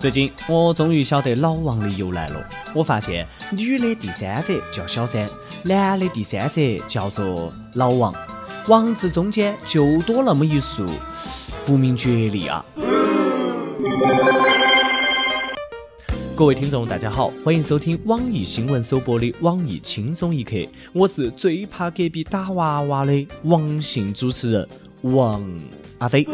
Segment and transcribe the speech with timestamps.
[0.00, 2.42] 最近我终于晓得老王的由来了。
[2.74, 5.28] 我发现女的第三者叫小三，
[5.62, 8.14] 男的第三者叫做老王，
[8.68, 10.86] 王字中间就多那么一竖，
[11.66, 12.64] 不明觉厉啊！
[16.34, 20.56] 各位听众，大家好，欢迎收听网易新闻首播的网易轻松一刻，
[20.94, 24.66] 我是最怕隔壁打娃娃的王姓主持人
[25.02, 25.46] 王
[25.98, 26.26] 阿飞。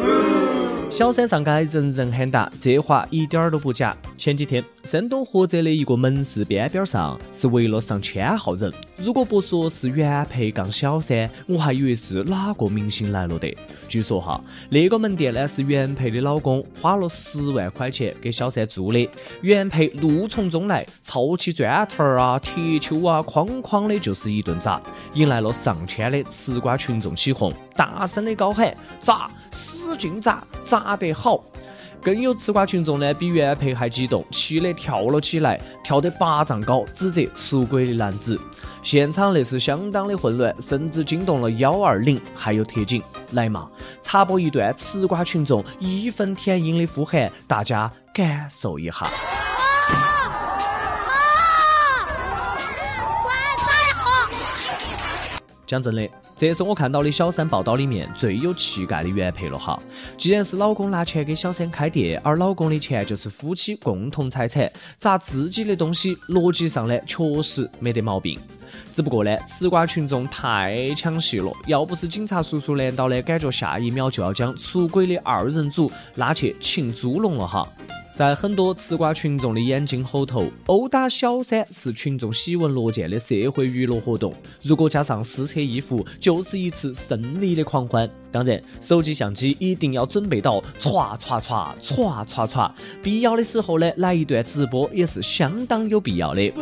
[0.89, 3.95] 小三上街，人人喊打，这话一点儿都不假。
[4.17, 8.73] 前几天，山东菏泽的一个门市边边上是围了上千号人。
[8.97, 13.55] 如果不说是原配杠小三，我还以为是哪个明星来了的。
[13.89, 14.41] 据说哈，
[14.71, 19.11] 那个门店呢是原配的老公花了十万块钱给小三租的。
[19.43, 24.81] 原配怒从中来，抄起砖头啊、铁锹啊，哐哐的就是一顿砸，
[25.15, 29.29] 引来了上千的吃瓜群众起哄，大声的高喊：砸！
[29.51, 31.43] 使劲砸，砸得好！
[32.03, 38.39] 更有吃瓜群众呢，比原配还激动，气得跳了起来，跳得八丈高，指责出轨的男子。
[38.83, 43.03] 现场那是相当的混乱，甚至惊动了幺二零，还有特警。
[43.33, 43.69] 来嘛，
[44.03, 49.11] 插播一段吃瓜群众义愤填膺的呼喊，大家感受一下。
[55.67, 56.09] 讲真的，
[56.39, 59.81] 这是我看到的小三报道里面最有气概的原配了哈。
[60.19, 68.39] 既然是老公拿钱给小三开店，而老公的钱就是夫妻共同财产，砸自己的东西，逻辑上呢确实没得毛病。
[68.93, 77.67] 只不过呢，吃瓜群众太抢戏了，要不是警察叔叔拦到呢，感觉下一秒就要将出轨的二人组拉去擒猪笼了哈。
[78.15, 84.35] 在很多吃瓜群众的眼睛后头，殴打小三是群众喜闻乐见的社会娱乐活动。
[84.63, 88.11] 如果加上私车衣服，就是一次胜利的狂欢。
[88.33, 92.69] 当然，手机相机一定要准备到，歘歘歘歘歘歘，
[93.01, 96.53] 必要的时候呢，来一段直播也是相当有必要的。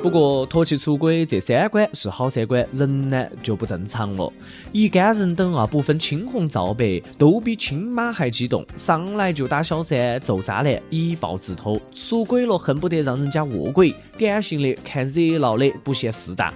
[0.00, 4.32] 不过，脱起出轨这三观是好三观，人呢就不正常了。
[4.70, 16.54] 一干人等啊，不分青红皂白，都比亲妈还激动，上来就打小三，揍渣男，以暴制偷，出轨了恨不得让人家卧轨，典型的看热闹的不嫌事大。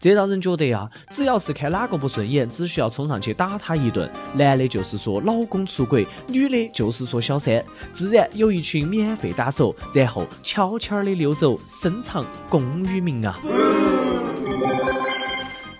[0.00, 4.08] 这让人觉得呀，只要是看哪个不顺眼，只需要冲上去打他一顿。
[4.34, 13.38] 男的就是说老公出轨，女的就是说小三，自然有一群免费打手，然后悄悄的溜走，深藏功与名啊。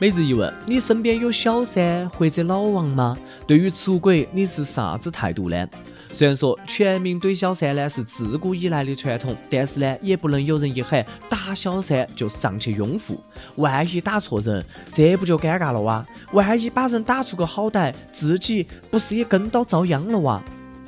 [0.00, 3.18] 每日一问：你身边有小三或者老王吗？
[3.48, 5.68] 对于出轨，你是啥子态度呢？
[6.14, 13.20] 虽然说全民怼小三呢是自古以来的传统，但是呢也不能有人一喊打小三就上去拥护，
[13.56, 14.64] 万一打错人，
[14.94, 16.06] 这不就尴尬了哇？
[16.32, 20.40] 万一把人打出个好歹，自己不是也跟到遭殃了哇？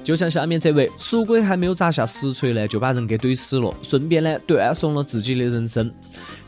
[0.02, 5.92] 就像下面这位出轨还没有砸下实锤呢，就把人给怼死了，顺便呢断送了自己的人生。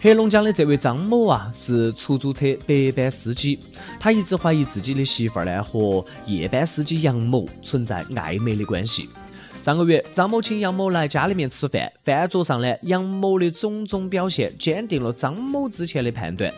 [0.00, 3.58] 黑龙江的这位张某啊，是出租车白班司机，
[4.00, 9.08] 他一直怀疑自己的媳妇儿呢和夜班司机杨某存在暧昧的关系。
[9.60, 16.52] 上个月，张某请杨某来家里面吃饭，饭桌上呢，杨某的种种表现坚定了张某之前的判断。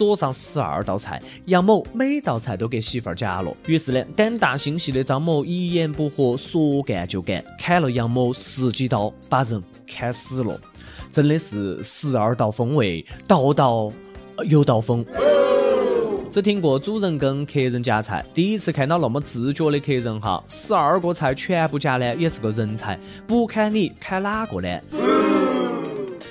[0.00, 3.54] 桌上十二道菜，杨某每道菜都给媳妇儿夹了。
[3.66, 10.58] 于是呢，胆大心细的张某一言不合，说干就干，砍了杨某十几刀，把人砍死了。
[11.10, 13.92] 真的是十二道风味，道道
[14.48, 15.04] 有道风。
[16.32, 22.98] 只听过主人跟客人夹菜，第一次看到那么自觉的客人哈，十二个菜全部夹呢，也是个人才。
[23.26, 24.80] 不砍你，砍哪个呢？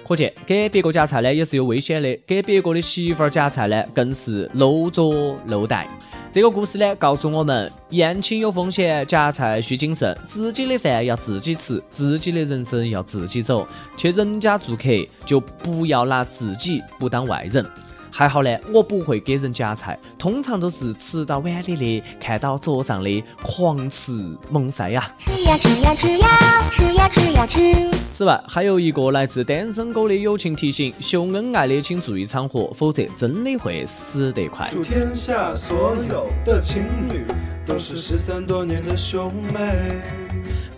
[0.09, 5.87] 可见给别个夹菜呢也是有危险的，给别个的媳妇儿夹菜呢更是漏着漏带。
[6.31, 13.67] 这个故事呢告诉我们，宴请有风险，夹菜需谨慎，自己的饭要自己吃，自己的人生要自己走。
[13.95, 14.89] 去人家做客
[15.27, 17.63] 就不要拿自己不当外人。
[18.09, 24.11] 还好呢，我不会给人夹菜，通常都是吃到碗里的，看到桌上的，狂吃
[24.49, 25.15] 猛塞呀！
[25.19, 27.98] 吃呀吃呀吃呀，吃呀吃呀吃。
[28.19, 34.67] 此外，还有一个来自单身狗的友情提醒：秀恩爱的请注意场合，否则真的会死得快。
[34.69, 37.23] 祝天下所有的情侣
[37.65, 40.01] 都是失散多年的兄妹。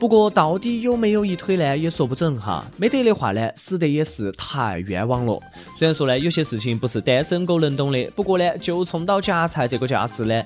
[0.02, 1.78] 不过到底有没有一腿呢？
[1.78, 2.66] 也说不准哈。
[2.76, 5.40] 没得的话呢，死得也是太冤枉了。
[5.78, 8.12] 虽然说呢，有些事情不是单身狗能懂的。
[8.16, 10.44] 不过呢，就冲到夹菜这个架势呢，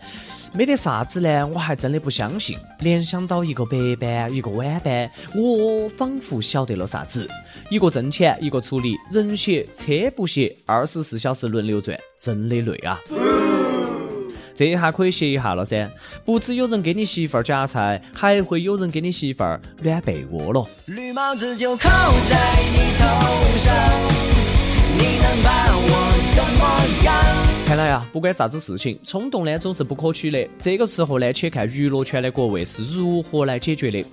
[0.51, 2.57] 没得啥子呢，我还真的不相信。
[2.79, 7.25] 联想到一个白班，一个晚班，我仿佛晓得了啥子。
[7.69, 12.99] 一个挣钱，一个处理，人歇车不歇，二十四小时轮流转，真的累啊。
[14.55, 15.91] 这一下可以歇一下了噻。
[16.23, 20.65] 不止有人给你媳妇儿夹菜，还会有人给你媳妇儿暖被窝了。
[20.87, 23.75] 绿帽子就扣在你头上。
[24.97, 25.91] 你能把我
[26.33, 27.13] 怎么样？
[27.67, 30.47] 看来啊，不管啥子事情，冲动呢总是不可取的。
[30.57, 34.05] 这个时候呢，且看娱乐圈的各位是如何来解决的。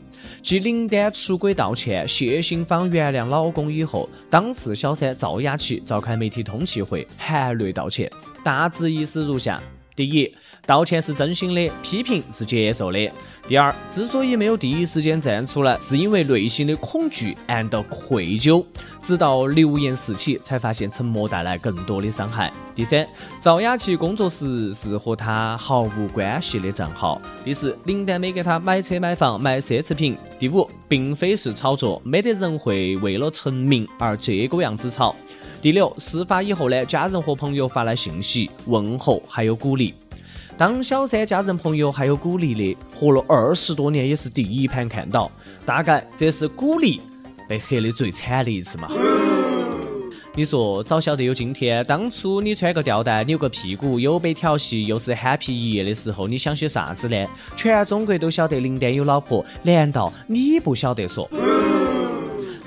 [0.42, 8.10] 继林丹出轨道歉，谢杏芳原谅老公以后，当事小三赵雅琪召开媒体通气会，含泪道歉，
[8.42, 9.62] 大致意思如下。
[9.94, 10.34] 第一，
[10.66, 13.10] 道歉是真心的，批评是接受的。
[13.46, 18.64] 第二，之所以没有第一时间站出来，是因为内心的恐惧 and 愧疚，
[19.02, 22.52] 直到流言四起，才发现沉默带来更多的伤害。
[22.74, 23.06] 第三，
[23.40, 27.20] 赵雅琪工作室是和他毫无关系的账号。
[27.44, 30.16] 第四，林丹没给他买车买房买奢侈品。
[30.38, 35.14] 第五，并非是炒作，没得人会为了成名而这个样子炒。
[35.62, 39.94] 第六，事发以后呢，家人和朋友发来信息问候，还有鼓励。
[40.56, 45.30] 当小三家人朋友还有鼓励的，活了二十多年也是第一盘看到。
[45.64, 47.00] 大概这是鼓励
[47.48, 48.88] 被黑的最惨的一次嘛？
[50.34, 57.24] 你说早晓得有今天，当初你穿个吊带扭个屁股又被调戏，又是 happy 一夜的时候，你想些啥子呢？
[57.54, 61.30] 全中国都晓得林丹有老婆，难道你不晓得说？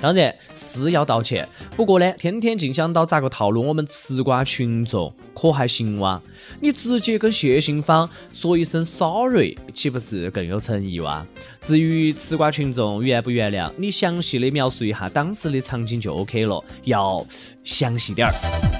[0.06, 6.22] 当然是要道歉，不过呢，天天净想到咋个套路我们吃瓜群众，可还行哇？
[6.60, 11.26] 你直接跟谢杏芳说一声 sorry，岂不是更有诚意哇？
[11.60, 17.26] 至于吃瓜群众原不原谅，你详细的描述一下当时的场景就 OK 了，要
[17.64, 18.75] 详细点儿。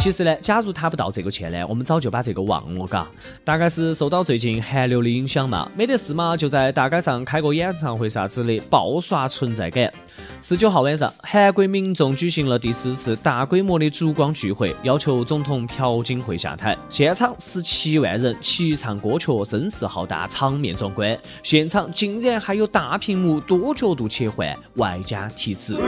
[0.00, 3.06] 其实呢，假如他不道这个歉呢，我们早就把这个忘了，嘎。
[3.44, 9.92] 大概是受到最近韩流的影响嘛，没得事嘛，就在大街上开个演唱会啥子的，爆刷存在感。
[10.40, 16.74] 十九号晚上，韩国民众举行了第四次大规模的烛光聚会，要求总统朴槿惠下台。
[16.88, 21.14] 现场十七万人齐唱歌曲，声势浩大，场面壮观。
[21.42, 25.78] 现场竟然还有大屏幕多角度切换，外加提词。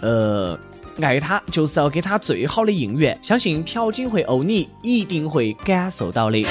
[0.00, 0.58] 呃。
[1.00, 6.44] 爱他就是要给他最好的应援，相信朴槿惠欧尼一定会感受到的。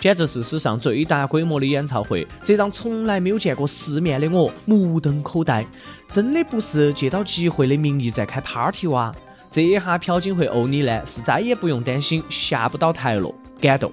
[0.00, 5.64] 简直是史上最大规模的演唱会，这让从来没有见过世面的我目瞪口呆。
[6.10, 9.14] 真的不是借到集会的名义在开 party 哇？
[9.50, 13.90] 这一下朴槿惠欧尼呢，是再也不用担心下不到台了，感动。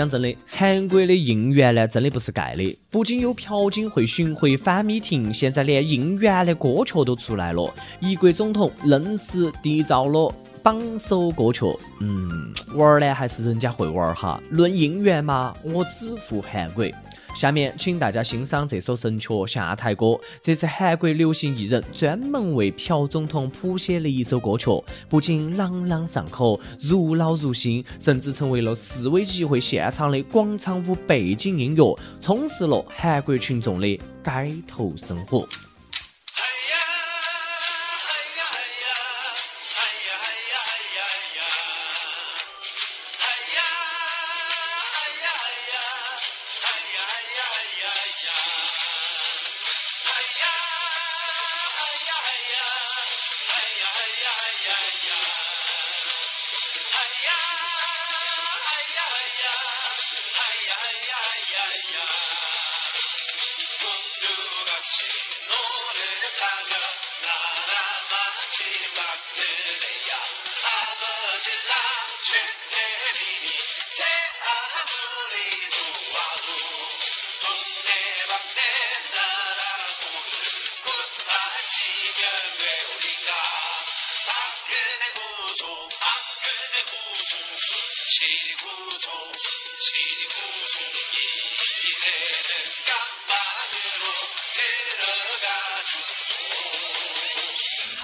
[0.00, 2.78] 讲真的，韩国的应援呢，真的不是盖的。
[2.90, 7.72] 不仅有朴槿惠巡回反米亭，现在连应援的歌曲都出来了。
[8.00, 11.64] 一国总统愣是缔造了榜首歌曲。
[12.00, 14.40] 嗯，玩儿呢还是人家会玩儿哈。
[14.50, 16.84] 论应援嘛，我只服韩国。
[17.32, 20.06] 下面请大家欣赏这首神曲《下台歌》，
[20.42, 24.68] 这是韩国流行艺人专门为朴总统谱写的一首歌曲，
[25.08, 33.86] 不仅朗朗上口、入脑入心，甚至成为了示威集会现场的广场舞背景音乐，充实了韩国群众的
[34.24, 35.46] 街头生活。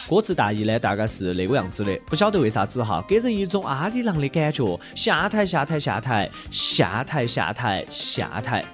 [0.08, 4.80] 歌词大意呢，大概是那个样子的，不晓得为啥子哈，给人一种阿里郎的感觉。
[4.94, 8.64] 下台，下台，下台，下台，下台，下台。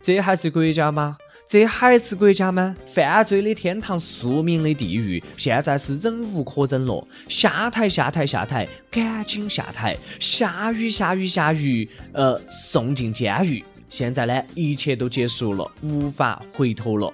[0.00, 1.16] 这还是国家吗？
[1.48, 2.76] 这还是国家吗？
[2.86, 7.04] 犯罪的天堂，庶民的地狱，现在是忍无可忍了。
[7.26, 9.96] 下台，下台，下台，赶紧下台。
[10.20, 13.64] 下雨，下雨，下雨，呃，送进监狱。
[13.88, 17.10] 现在呢，一切都结束了，无法回头了。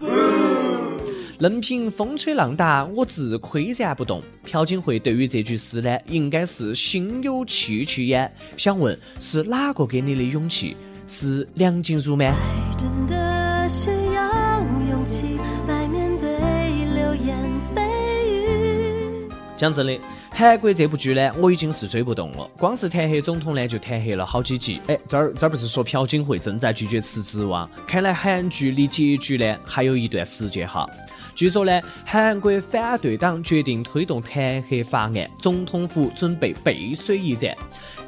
[1.39, 4.23] 任凭风吹浪打我自岿然不动。
[4.45, 8.33] 朴槿惠对于这句诗呢应该是心有戚戚焉。
[8.57, 10.77] 想问是哪个给你的勇气？
[11.07, 12.33] 是梁静茹吗？
[12.79, 15.39] 真的需要勇气
[15.69, 16.31] 来面对
[16.95, 17.39] 流言
[17.75, 17.83] 蜚
[18.27, 19.29] 语。
[19.55, 19.99] 讲真的
[20.37, 22.45] 韩国这部剧呢，我已经是追不动了。
[22.59, 24.81] 光是弹劾总统呢，就弹劾了好几集。
[24.89, 27.71] 哎，这儿这儿不是说朴槿惠正在拒绝辞职哇？
[27.87, 30.91] 看来韩剧离结局呢还有一段时间哈。
[31.37, 37.57] 据说呢，韩国反对党决定推动弹劾法案，总统府准备背水一战，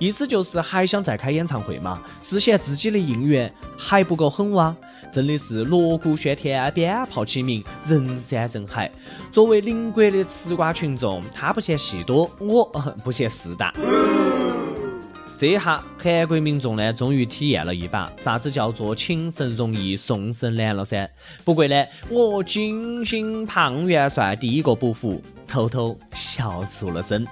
[0.00, 2.02] 意思就是还想再开演唱会吗？
[2.24, 4.74] 是嫌自己的应援还不够狠哇？
[5.12, 8.90] 真的是锣鼓喧天，鞭炮齐鸣，人山人海。
[9.32, 12.64] 作为邻国的吃瓜群众，他不嫌戏多，我
[13.02, 13.74] 不嫌事大。
[15.38, 21.06] 这一下韩国民众呢，终于体验了一把啥子叫做请神容易送神难了噻。
[21.44, 27.26] 不过呢，我金星胖元帅第一个不服，偷偷笑出了声。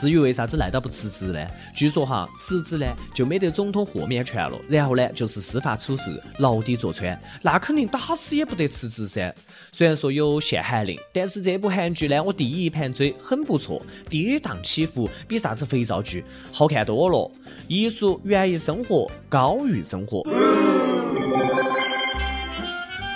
[0.00, 1.46] 至于为啥子赖到不辞职呢？
[1.76, 9.34] 据说哈，辞职呢就没得总统豁免权了，然后呢就是司法处置，牢底坐穿，那肯定打死也不得辞职噻。
[9.72, 17.30] 虽然说有限韩令，但是这部韩剧呢，我第一盘追很不错，跌宕起伏，比啥子肥皂剧好看多了。
[17.68, 20.22] 艺术源于生活，高于生活。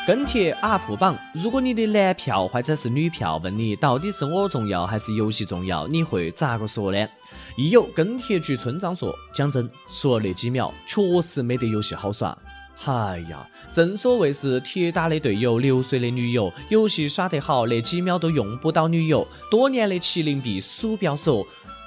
[0.06, 7.08] 跟帖 UP 榜，如果你的男票或者是女票问你到底是我重要还是游戏重要，你会咋个说呢？
[7.56, 12.36] 亦有跟帖局村长说：“讲真，除了那几秒，确实没得游戏好耍。
[12.84, 19.26] 哎呀，正所谓是铁打的队友，流水的女友，游戏耍得好，那几秒都用不到女友。
[19.50, 21.46] 多年的麒麟臂鼠标手，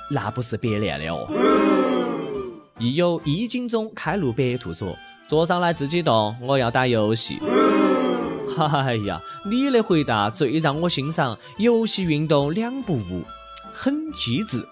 [0.10, 1.28] 那不是别练的哦。”
[2.80, 4.98] 亦有易经中开路白兔说
[5.30, 7.38] ：“坐上来自己动，我要打游戏。”
[8.58, 13.24] 哎呀，你的回答最让我欣赏，游戏运动两不误，
[13.72, 14.68] 很机智。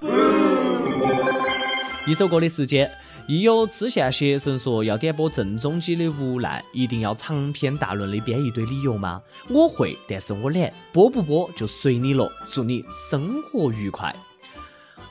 [2.08, 2.90] 一首歌的时间，
[3.28, 9.22] 亦有痴线邪神说要点播郑中基的《无奈》，一定要长篇大论的编一堆理由吗？
[9.50, 12.28] 我会，但是我懒，播不播就随你了。
[12.52, 14.16] 祝你生活愉快。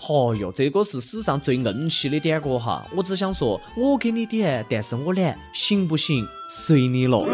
[0.09, 2.87] 哦哟，这个是史上最硬气的点歌哈！
[2.95, 6.27] 我只想说，我给你点，但是我懒，行不行？
[6.51, 7.25] 随你了。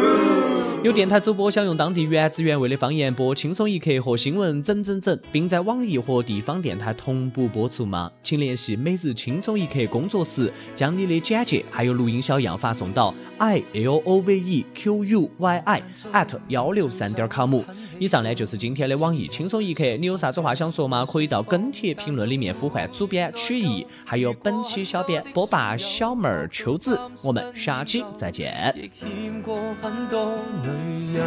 [0.83, 8.11] 有电台主播想用当地原汁原味的方言播《轻松一刻》和新闻整整整，并在网易和地方电台同步播出吗？
[8.23, 17.61] 请联系每日轻松一刻工作室，将你的简介还有录音小样发送到 i l o v e q u y i at 幺六三点 com。
[17.99, 21.05] 以上呢就是今天的网易轻松一刻，你有啥子话想说吗？
[21.05, 26.99] 可以到跟帖评论里面呼唤主编曲艺，还有本期小编波霸小妹儿秋子。
[27.23, 28.73] 我们下期再见。
[28.75, 30.39] 也听过很多
[30.71, 31.23] 女人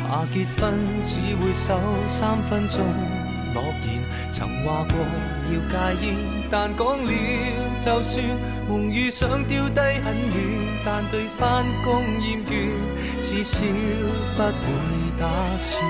[0.00, 0.74] 怕结婚，
[1.04, 2.82] 只会守三分钟
[3.54, 4.02] 诺言。
[4.30, 4.96] 曾话过
[5.46, 6.16] 要戒烟，
[6.50, 7.12] 但讲了
[7.78, 8.24] 就算。
[8.68, 10.36] 梦遇想丢低很远，
[10.84, 12.72] 但对翻工厌倦，
[13.22, 13.64] 至少
[14.36, 14.48] 不会
[15.20, 15.80] 打算。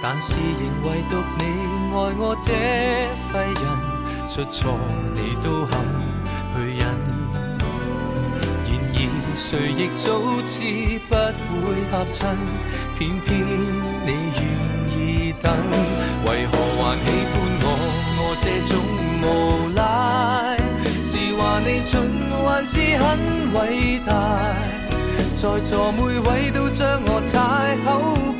[0.00, 1.42] 但是仍唯独你
[1.92, 2.48] 爱我这
[3.32, 3.64] 废人，
[4.28, 4.78] 出错
[5.14, 5.74] 你都肯
[9.38, 10.64] 谁亦早知
[11.08, 12.36] 不会合衬，
[12.98, 13.38] 偏偏
[14.04, 14.42] 你愿
[14.98, 15.54] 意等。
[16.26, 17.66] 为何还喜欢我？
[18.18, 18.70] 我这种
[19.22, 19.24] 无
[19.76, 19.78] 赖，
[21.04, 21.94] 是话你蠢
[22.44, 23.06] 还是很
[23.54, 23.56] 伟
[24.04, 24.10] 大？
[25.36, 27.88] 在座每位都将我踩，口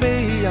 [0.00, 0.04] 碑
[0.42, 0.50] 有